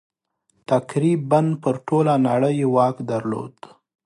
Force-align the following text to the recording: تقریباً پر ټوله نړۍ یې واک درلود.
تقریباً 0.71 1.39
پر 1.63 1.75
ټوله 1.87 2.13
نړۍ 2.27 2.53
یې 2.61 2.67
واک 2.75 2.95
درلود. 3.11 3.55